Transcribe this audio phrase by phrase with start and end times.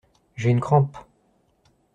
[0.35, 0.97] J'ai une crampe.